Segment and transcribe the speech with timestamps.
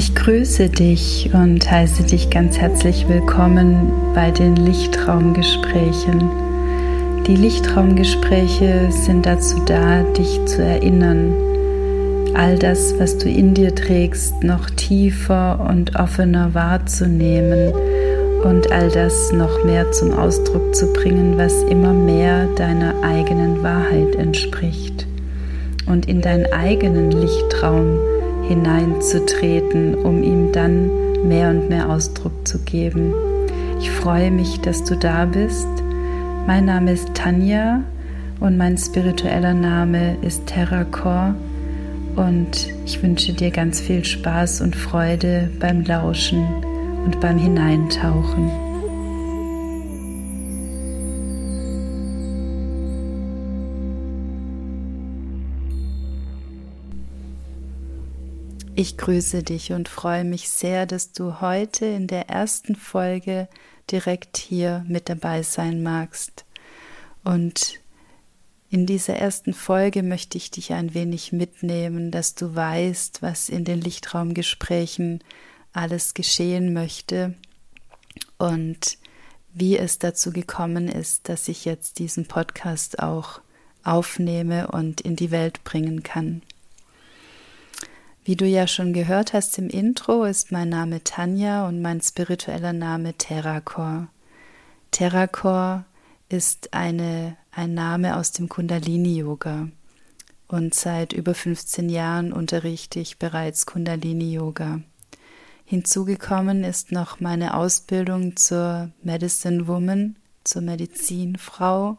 [0.00, 6.30] Ich grüße dich und heiße dich ganz herzlich willkommen bei den Lichtraumgesprächen.
[7.26, 11.34] Die Lichtraumgespräche sind dazu da, dich zu erinnern,
[12.32, 17.70] all das, was du in dir trägst, noch tiefer und offener wahrzunehmen
[18.42, 24.14] und all das noch mehr zum Ausdruck zu bringen, was immer mehr deiner eigenen Wahrheit
[24.14, 25.06] entspricht
[25.84, 27.98] und in deinen eigenen Lichtraum
[28.50, 30.90] hineinzutreten, um ihm dann
[31.28, 33.14] mehr und mehr Ausdruck zu geben.
[33.78, 35.68] Ich freue mich, dass du da bist.
[36.48, 37.84] Mein Name ist Tanja
[38.40, 41.36] und mein spiritueller Name ist Terracor
[42.16, 46.44] und ich wünsche dir ganz viel Spaß und Freude beim Lauschen
[47.04, 48.69] und beim Hineintauchen.
[58.80, 63.46] Ich grüße dich und freue mich sehr, dass du heute in der ersten Folge
[63.90, 66.46] direkt hier mit dabei sein magst.
[67.22, 67.78] Und
[68.70, 73.66] in dieser ersten Folge möchte ich dich ein wenig mitnehmen, dass du weißt, was in
[73.66, 75.22] den Lichtraumgesprächen
[75.74, 77.34] alles geschehen möchte
[78.38, 78.96] und
[79.52, 83.42] wie es dazu gekommen ist, dass ich jetzt diesen Podcast auch
[83.84, 86.40] aufnehme und in die Welt bringen kann.
[88.30, 92.72] Wie du ja schon gehört hast im Intro, ist mein Name Tanja und mein spiritueller
[92.72, 94.06] Name Terracor.
[94.92, 95.84] Terracor
[96.28, 99.66] ist eine, ein Name aus dem Kundalini-Yoga.
[100.46, 104.80] Und seit über 15 Jahren unterrichte ich bereits Kundalini-Yoga.
[105.64, 111.98] Hinzugekommen ist noch meine Ausbildung zur Medicine Woman, zur Medizinfrau.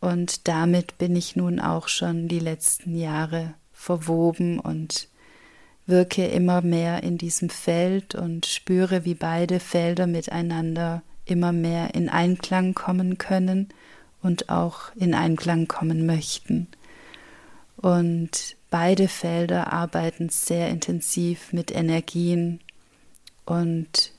[0.00, 5.08] Und damit bin ich nun auch schon die letzten Jahre verwoben und
[5.86, 12.08] wirke immer mehr in diesem Feld und spüre, wie beide Felder miteinander immer mehr in
[12.08, 13.68] Einklang kommen können
[14.22, 16.66] und auch in Einklang kommen möchten.
[17.76, 22.60] Und beide Felder arbeiten sehr intensiv mit Energien
[23.44, 24.12] und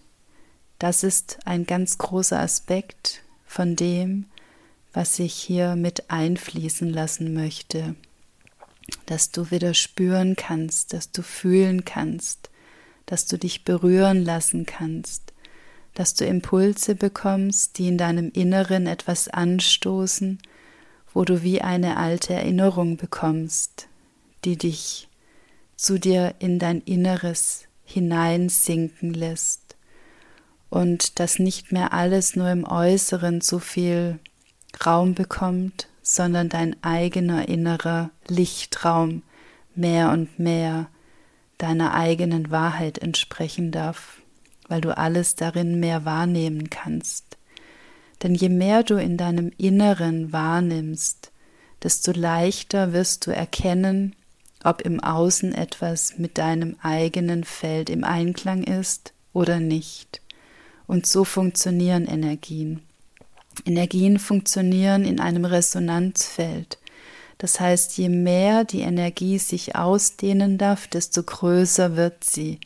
[0.79, 4.25] das ist ein ganz großer Aspekt von dem,
[4.94, 7.95] was ich hier mit einfließen lassen möchte
[9.06, 12.50] dass du wieder spüren kannst, dass du fühlen kannst,
[13.06, 15.34] dass du dich berühren lassen kannst,
[15.94, 20.40] dass du Impulse bekommst, die in deinem Inneren etwas anstoßen,
[21.14, 23.88] wo du wie eine alte Erinnerung bekommst,
[24.46, 25.08] die dich
[25.75, 29.75] zu dir in dein Inneres hineinsinken lässt
[30.69, 34.19] und dass nicht mehr alles nur im Äußeren so viel
[34.86, 39.23] Raum bekommt, sondern dein eigener innerer Lichtraum
[39.75, 40.88] mehr und mehr
[41.57, 44.22] deiner eigenen Wahrheit entsprechen darf,
[44.69, 47.38] weil du alles darin mehr wahrnehmen kannst.
[48.23, 51.34] Denn je mehr du in deinem Inneren wahrnimmst,
[51.84, 54.16] desto leichter wirst du erkennen,
[54.63, 60.22] ob im Außen etwas mit deinem eigenen Feld im Einklang ist oder nicht.
[60.88, 62.87] Und so funktionieren Energien.
[63.66, 66.78] Energien funktionieren in einem Resonanzfeld.
[67.38, 72.59] Das heißt, je mehr die Energie sich ausdehnen darf, desto größer wird sie.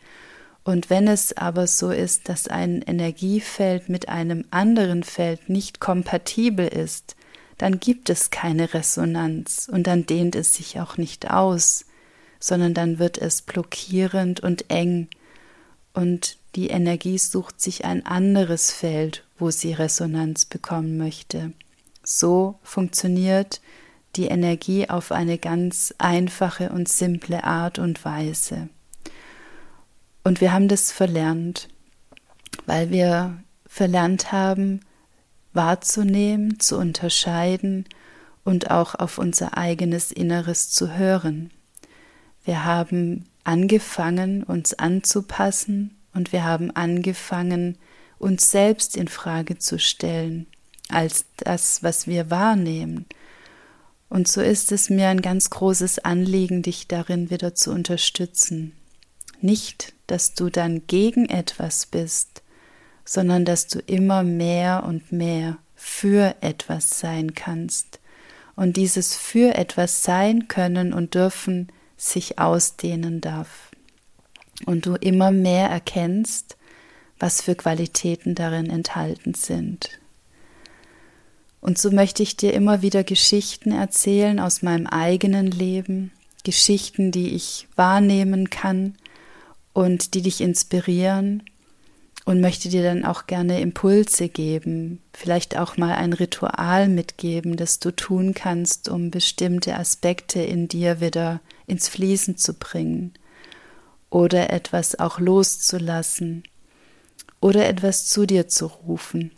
[0.64, 6.68] Und wenn es aber so ist, dass ein Energiefeld mit einem anderen Feld nicht kompatibel
[6.68, 7.16] ist,
[7.58, 11.86] dann gibt es keine Resonanz und dann dehnt es sich auch nicht aus,
[12.40, 15.10] sondern dann wird es blockierend und eng
[15.94, 21.52] und die Energie sucht sich ein anderes Feld, wo sie Resonanz bekommen möchte.
[22.04, 23.60] So funktioniert
[24.16, 28.70] die Energie auf eine ganz einfache und simple Art und Weise.
[30.24, 31.70] Und wir haben das verlernt,
[32.68, 34.82] weil wir verlernt haben,
[35.54, 37.86] wahrzunehmen, zu unterscheiden
[38.44, 41.50] und auch auf unser eigenes Inneres zu hören.
[42.46, 47.78] Wir haben angefangen, uns anzupassen und wir haben angefangen,
[48.22, 50.48] uns selbst in Frage zu stellen
[50.90, 53.06] als das, was wir wahrnehmen.
[54.10, 58.74] Und so ist es mir ein ganz großes Anliegen, dich darin wieder zu unterstützen.
[59.40, 62.44] Nicht, dass du dann gegen etwas bist,
[63.06, 68.00] sondern dass du immer mehr und mehr für etwas sein kannst.
[68.56, 73.72] Und dieses für etwas sein können und dürfen sich ausdehnen darf
[74.66, 76.58] und du immer mehr erkennst,
[77.22, 79.90] was für Qualitäten darin enthalten sind.
[81.60, 86.12] Und so möchte ich dir immer wieder Geschichten erzählen aus meinem eigenen Leben,
[86.44, 88.96] Geschichten, die ich wahrnehmen kann
[89.74, 91.44] und die dich inspirieren
[92.26, 97.80] und möchte dir dann auch gerne Impulse geben, vielleicht auch mal ein Ritual mitgeben, das
[97.80, 103.14] du tun kannst, um bestimmte Aspekte in dir wieder ins Fließen zu bringen
[104.10, 106.44] oder etwas auch loszulassen
[107.42, 109.32] oder etwas zu dir zu rufen.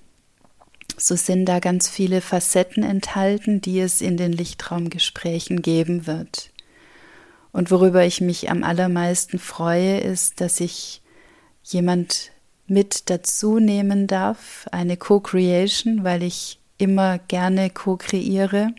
[0.97, 6.51] So sind da ganz viele Facetten enthalten, die es in den Lichtraumgesprächen geben wird.
[7.51, 11.01] Und worüber ich mich am allermeisten freue, ist, dass ich
[11.63, 12.31] jemand
[12.67, 18.73] mit dazu nehmen darf, eine Co-Creation, weil ich immer gerne co-kreiere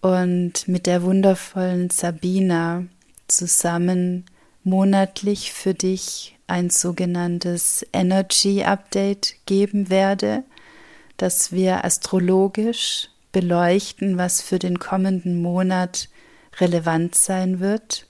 [0.00, 2.84] und mit der wundervollen Sabina
[3.26, 4.26] zusammen
[4.62, 10.44] monatlich für dich ein sogenanntes Energy Update geben werde,
[11.16, 16.08] dass wir astrologisch beleuchten, was für den kommenden Monat
[16.60, 18.06] relevant sein wird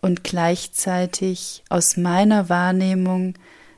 [0.00, 3.34] und gleichzeitig aus meiner Wahrnehmung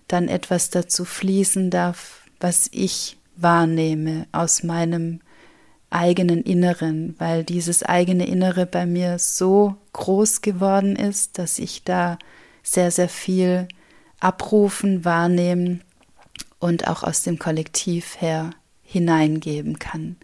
[0.06, 5.20] dann etwas dazu fließen darf, was ich wahrnehme aus meinem
[5.90, 12.18] eigenen Inneren, weil dieses eigene Innere bei mir so groß geworden ist, dass ich da
[12.72, 13.68] sehr, sehr viel
[14.20, 15.82] abrufen, wahrnehmen
[16.58, 18.50] und auch aus dem Kollektiv her
[18.82, 20.16] hineingeben kann.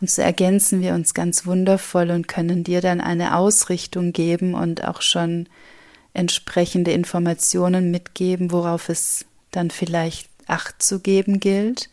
[0.00, 4.84] Und so ergänzen wir uns ganz wundervoll und können dir dann eine Ausrichtung geben und
[4.84, 5.48] auch schon
[6.12, 11.88] entsprechende Informationen mitgeben, worauf es dann vielleicht Acht zu geben gilt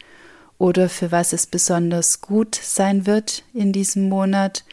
[0.58, 4.66] oder für was es besonders gut sein wird in diesem Monat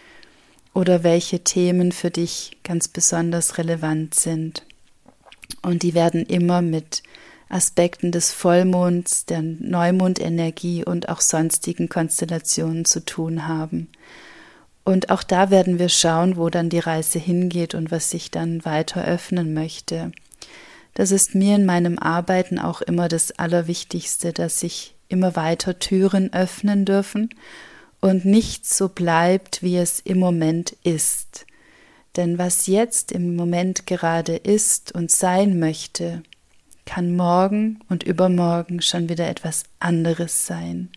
[0.75, 4.65] oder welche Themen für dich ganz besonders relevant sind.
[5.63, 7.03] Und die werden immer mit
[7.49, 13.89] Aspekten des Vollmonds, der Neumondenergie und auch sonstigen Konstellationen zu tun haben.
[14.85, 18.65] Und auch da werden wir schauen, wo dann die Reise hingeht und was sich dann
[18.65, 20.13] weiter öffnen möchte.
[20.95, 26.33] Das ist mir in meinem Arbeiten auch immer das Allerwichtigste, dass sich immer weiter Türen
[26.33, 27.31] öffnen dürfen
[28.01, 31.47] und nichts so bleibt, wie es im Moment ist.
[32.19, 36.25] Denn was jetzt im Moment gerade ist und sein möchte,
[36.85, 40.91] kann morgen und übermorgen schon wieder etwas anderes sein.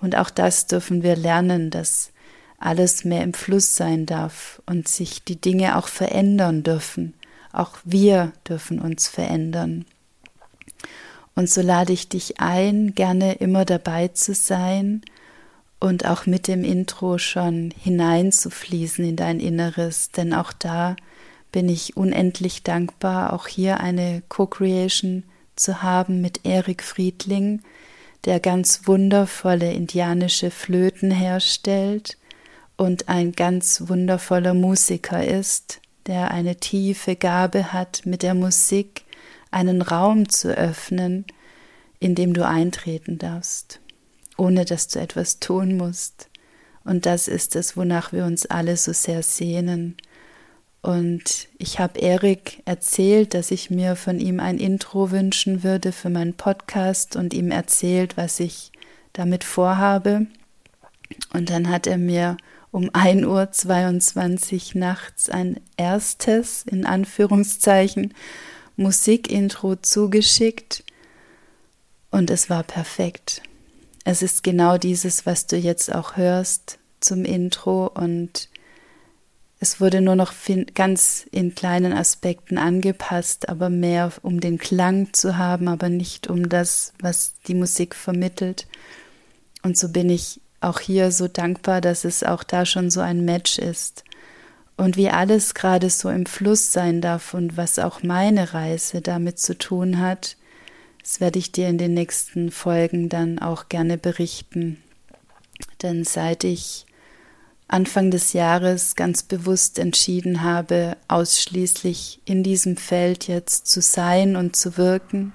[0.00, 2.12] Und auch das dürfen wir lernen, dass
[2.60, 7.14] alles mehr im Fluss sein darf und sich die Dinge auch verändern dürfen.
[7.52, 9.86] Auch wir dürfen uns verändern.
[11.34, 15.02] Und so lade ich dich ein, gerne immer dabei zu sein
[15.80, 20.94] und auch mit dem Intro schon hineinzufließen in dein Inneres, denn auch da
[21.50, 25.24] bin ich unendlich dankbar, auch hier eine Co-Creation
[25.56, 27.62] zu haben mit Erik Friedling,
[28.24, 32.18] der ganz wundervolle indianische Flöten herstellt
[32.76, 39.04] und ein ganz wundervoller Musiker ist, der eine tiefe Gabe hat, mit der Musik
[39.50, 41.24] einen Raum zu öffnen,
[41.98, 43.80] in dem du eintreten darfst,
[44.40, 46.28] ohne dass du etwas tun musst.
[46.82, 49.98] Und das ist es, wonach wir uns alle so sehr sehnen.
[50.80, 56.08] Und ich habe Erik erzählt, dass ich mir von ihm ein Intro wünschen würde für
[56.08, 58.72] meinen Podcast und ihm erzählt, was ich
[59.12, 60.26] damit vorhabe.
[61.34, 62.38] Und dann hat er mir
[62.70, 68.14] um 1.22 Uhr nachts ein erstes, in Anführungszeichen,
[68.76, 70.82] Musikintro zugeschickt
[72.10, 73.42] und es war perfekt.
[74.04, 78.48] Es ist genau dieses, was du jetzt auch hörst zum Intro und
[79.62, 80.32] es wurde nur noch
[80.74, 86.48] ganz in kleinen Aspekten angepasst, aber mehr um den Klang zu haben, aber nicht um
[86.48, 88.66] das, was die Musik vermittelt.
[89.62, 93.24] Und so bin ich auch hier so dankbar, dass es auch da schon so ein
[93.26, 94.04] Match ist
[94.78, 99.38] und wie alles gerade so im Fluss sein darf und was auch meine Reise damit
[99.38, 100.36] zu tun hat,
[101.02, 104.82] das werde ich dir in den nächsten Folgen dann auch gerne berichten.
[105.82, 106.86] Denn seit ich
[107.68, 114.56] Anfang des Jahres ganz bewusst entschieden habe, ausschließlich in diesem Feld jetzt zu sein und
[114.56, 115.32] zu wirken,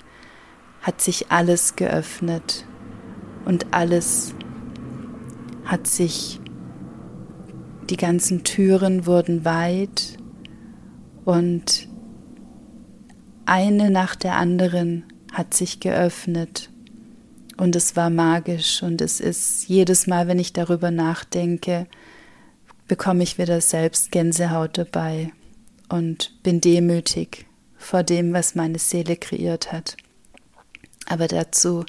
[0.82, 2.66] hat sich alles geöffnet
[3.46, 4.36] und alles
[5.64, 6.40] hat sich
[7.90, 10.18] die ganzen Türen wurden weit
[11.24, 11.88] und
[13.46, 15.06] eine nach der anderen
[15.36, 16.70] hat sich geöffnet
[17.58, 21.88] und es war magisch und es ist jedes Mal, wenn ich darüber nachdenke,
[22.88, 25.32] bekomme ich wieder selbst Gänsehaut dabei
[25.90, 27.46] und bin demütig
[27.78, 29.98] vor dem, was meine Seele kreiert hat.
[31.06, 31.86] Aber dazu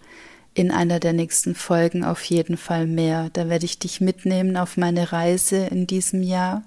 [0.57, 3.29] in einer der nächsten Folgen auf jeden Fall mehr.
[3.35, 6.65] Da werde ich dich mitnehmen auf meine Reise in diesem Jahr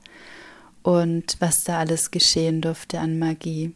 [0.84, 3.74] und was da alles geschehen durfte an Magie.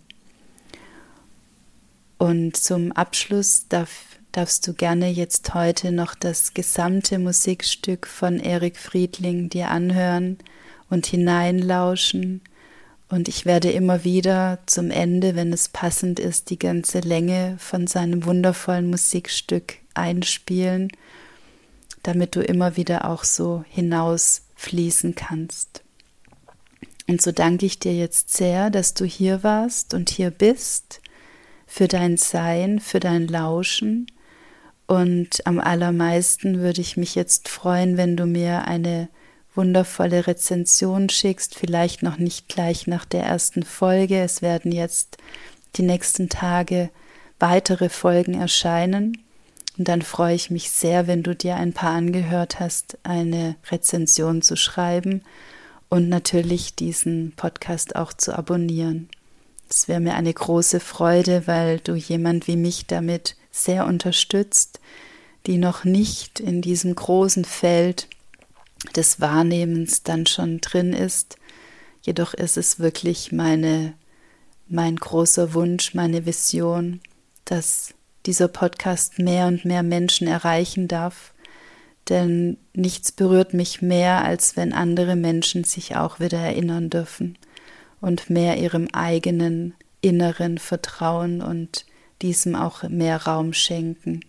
[2.17, 3.89] Und zum Abschluss darf,
[4.31, 10.37] darfst du gerne jetzt heute noch das gesamte Musikstück von Erik Friedling dir anhören
[10.89, 12.41] und hineinlauschen.
[13.09, 17.87] Und ich werde immer wieder zum Ende, wenn es passend ist, die ganze Länge von
[17.87, 20.89] seinem wundervollen Musikstück einspielen,
[22.01, 25.83] damit du immer wieder auch so hinausfließen kannst.
[27.07, 31.01] Und so danke ich dir jetzt sehr, dass du hier warst und hier bist,
[31.73, 34.05] für dein Sein, für dein Lauschen.
[34.85, 39.09] Und am allermeisten würde ich mich jetzt freuen, wenn du mir eine
[39.55, 44.19] wundervolle Rezension schickst, vielleicht noch nicht gleich nach der ersten Folge.
[44.19, 45.17] Es werden jetzt
[45.75, 46.91] die nächsten Tage
[47.39, 49.17] weitere Folgen erscheinen.
[49.75, 54.43] Und dann freue ich mich sehr, wenn du dir ein paar angehört hast, eine Rezension
[54.43, 55.23] zu schreiben
[55.89, 59.09] und natürlich diesen Podcast auch zu abonnieren.
[59.75, 64.79] Es wäre mir eine große Freude, weil du jemand wie mich damit sehr unterstützt,
[65.47, 68.07] die noch nicht in diesem großen Feld
[68.95, 71.37] des Wahrnehmens dann schon drin ist.
[72.03, 73.93] Jedoch ist es wirklich meine,
[74.67, 77.01] mein großer Wunsch, meine Vision,
[77.43, 77.95] dass
[78.27, 81.33] dieser Podcast mehr und mehr Menschen erreichen darf
[82.09, 87.37] denn nichts berührt mich mehr, als wenn andere Menschen sich auch wieder erinnern dürfen
[88.03, 91.85] und mehr ihrem eigenen Inneren vertrauen und
[92.21, 94.19] diesem auch mehr Raum schenken.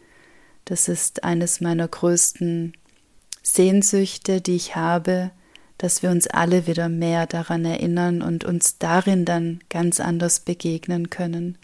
[0.64, 2.74] Das ist eines meiner größten
[3.42, 5.32] Sehnsüchte, die ich habe,
[5.76, 11.10] dass wir uns alle wieder mehr daran erinnern und uns darin dann ganz anders begegnen
[11.10, 11.58] können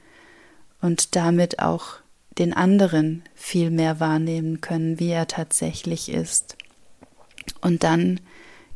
[0.80, 1.98] und damit auch
[2.38, 6.56] den anderen viel mehr wahrnehmen können, wie er tatsächlich ist.
[7.60, 8.18] Und dann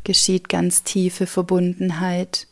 [0.04, 2.46] geschieht ganz tiefe Verbundenheit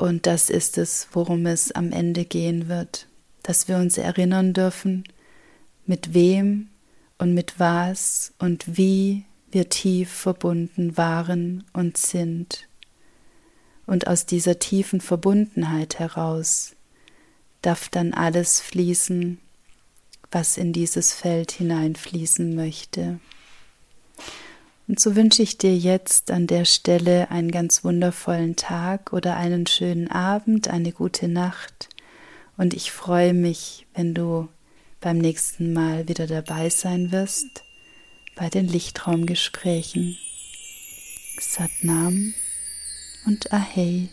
[0.00, 3.06] und das ist es, worum es am Ende gehen wird,
[3.42, 5.04] dass wir uns erinnern dürfen,
[5.84, 6.68] mit wem
[7.18, 12.66] und mit was und wie wir tief verbunden waren und sind.
[13.84, 16.72] Und aus dieser tiefen Verbundenheit heraus
[17.60, 19.38] darf dann alles fließen,
[20.30, 23.20] was in dieses Feld hineinfließen möchte.
[24.90, 29.68] Und so wünsche ich dir jetzt an der Stelle einen ganz wundervollen Tag oder einen
[29.68, 31.88] schönen Abend, eine gute Nacht.
[32.56, 34.48] Und ich freue mich, wenn du
[35.00, 37.62] beim nächsten Mal wieder dabei sein wirst
[38.34, 40.18] bei den Lichtraumgesprächen.
[41.38, 42.34] Satnam
[43.26, 44.08] und Ahei.